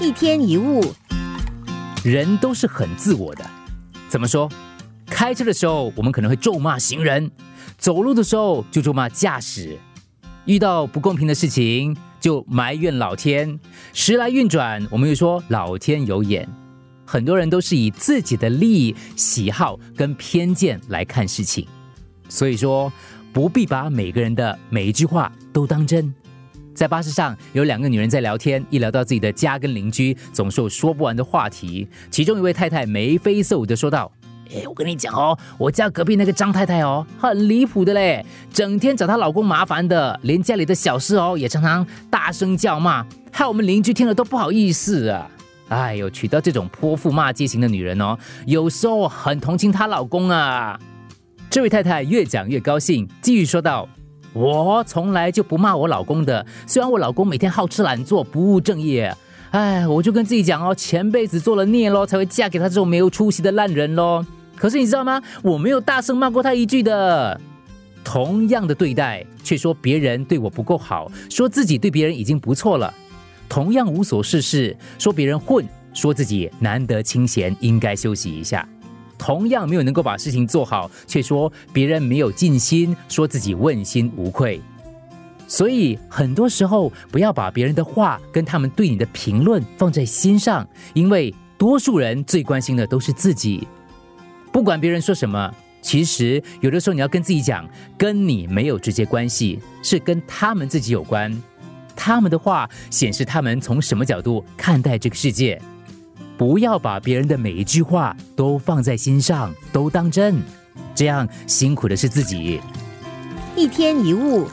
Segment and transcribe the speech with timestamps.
[0.00, 0.82] 一天一物，
[2.04, 3.44] 人都是很自我的。
[4.08, 4.50] 怎么说？
[5.06, 7.28] 开车的时候，我们可能会咒骂行人；
[7.78, 9.78] 走路的时候就咒骂驾驶；
[10.46, 13.58] 遇到不公平的事情就埋怨老天。
[13.92, 16.46] 时来运转，我们又说老天有眼。
[17.06, 21.66] 很多人都是以自己的利益、喜好跟偏见来看事情，
[22.28, 22.92] 所以说
[23.32, 26.12] 不必把每个人的每一句话都当真。
[26.74, 31.86] 在巴士上有两个女人在聊天，一聊到自己的家跟邻居，总是有说不完的话题。
[32.10, 34.10] 其中一位太太眉飞色舞的说道
[34.52, 45.30] ：“哎，我跟你讲哦，我家隔壁那个张太太哦，很离谱的嘞，整天找她老公麻烦的，连家里的小事哦也常常大声叫骂，害我们邻居听了都不好意思啊。
[45.68, 50.78] 哎呦，娶到这种泼妇骂街型的女人哦，有时候很同情她老公啊。”
[51.48, 53.88] 这位太太越讲越高兴，继续说道。
[54.34, 59.16] 我从来就不骂我老公的，虽然我老公每天好吃懒做、不务正业，
[59.52, 64.26] 哎，我就跟自己讲哦，前辈子做了孽咯，才会嫁给他这种没有出息的烂人咯。
[64.56, 65.22] 可是你知道吗？
[65.42, 67.40] 我没有大声骂过他一句的。
[68.02, 72.92] 同样的对待，却说别人对我不够好，说自己对别人已经不错了。
[73.48, 78.68] 同样无所事事，说别人混，说自己难得清闲，应该休息一下。
[79.24, 84.60] 同样没有能够把事情做好，却说别人没有尽心，说自己问心无愧。
[85.48, 93.66] 所以很多时候不要把别人的话跟他们对你的评论放在心上，因为多数人最关心的都是自己。
[94.52, 101.34] 不管别人说什么，其实有的时候你要跟自己讲，跟你没有直接关系，是跟他们自己有关。
[101.96, 105.58] 他们的话显示他们从什么角度看待这个世界。
[106.36, 110.42] 不要把别人的每一句话都放在心上，都当真，
[110.94, 112.60] 这样辛苦的是自己。
[113.56, 114.48] 一天一物。